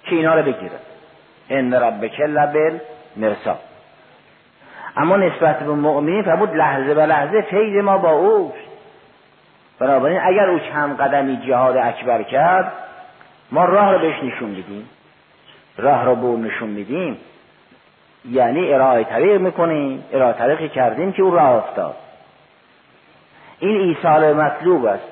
[0.03, 0.80] که اینا رو بگیره.
[1.49, 2.78] ان ربک لبل
[3.15, 3.57] مرسا
[4.97, 8.68] اما نسبت به مؤمنین فرمود لحظه به لحظه فیض ما با اوست.
[9.80, 12.72] بنابراین اگر او چند قدمی جهاد اکبر کرد
[13.52, 14.90] ما راه رو بهش نشون میدیم.
[15.78, 17.18] راه رو به نشون میدیم.
[18.30, 21.96] یعنی ارائه طریق می‌کنیم ارائه طریقی کردیم که او راه افتاد.
[23.60, 25.08] این ایصال مطلوب است.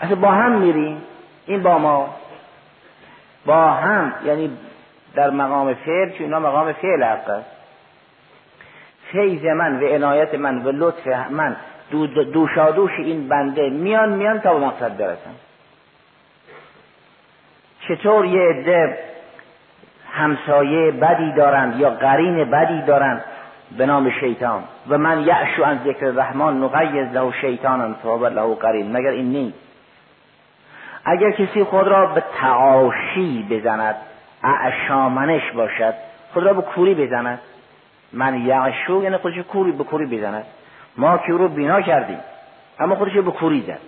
[0.00, 1.02] اصلا با هم میریم.
[1.46, 2.14] این با ما.
[3.46, 4.58] با هم یعنی
[5.14, 7.50] در مقام فعل چون اینا مقام فعل حق است.
[9.12, 11.56] فیض من و عنایت من و لطف من
[12.32, 15.34] دوشادوش این بنده میان میان تا به مقصد برسن.
[17.88, 18.98] چطور یه عده
[20.12, 23.24] همسایه بدی دارند یا قرین بدی دارند
[23.78, 28.96] به نام شیطان؟ و من یعشو عن ذکر رحمان نقیز له شیطانا فهو له قرین.
[28.96, 29.58] مگر این نیست؟
[31.04, 33.96] اگر کسی خود را به تعاشی بزند
[34.42, 35.94] اعشامنش باشد
[36.32, 37.38] خود را به کوری بزند.
[38.12, 40.44] من یعشو یعنی خودش کوری به کوری بزند.
[40.96, 42.20] ما که رو بینا کردیم.
[42.78, 43.80] اما خودش به کوری زد.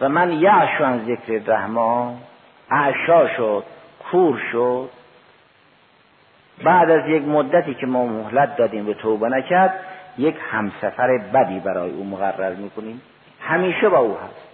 [0.00, 2.16] و من یعشو عن ذکر رحمان
[2.70, 3.64] اعشا شد
[4.10, 4.90] کور شد.
[6.64, 9.74] بعد از یک مدتی که ما مهلت دادیم به توبه نکرد
[10.18, 13.02] یک همسفر بدی برای او مقرر می‌کنیم.
[13.40, 14.48] همیشه با او هست.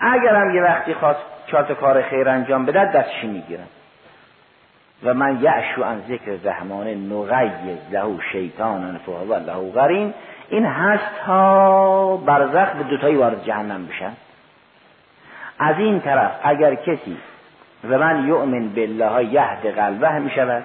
[0.00, 3.66] اگر هم یه وقتی خواست چهار کار خیر انجام بده دستشی می‌گیرن
[5.04, 10.14] و من یعشو عن ذکر رحمان نغیز له شیطان فهو له غرین
[10.48, 14.12] این هست تا برزخ به دوتایی وارد جهنم بشن.
[15.58, 17.16] از این طرف اگر کسی
[17.88, 20.64] و من یؤمن بالله یهد قلبه می شود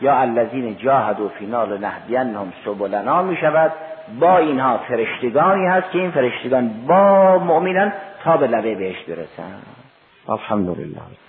[0.00, 3.72] یا الذین جاهدوا فینا لنهدینهم سبلنا می شود
[4.20, 7.92] با اینها فرشتگانی هست که این فرشتگان با مؤمنان
[8.24, 9.62] تا به لبه بهش برسن.
[10.28, 11.27] الحمدلله.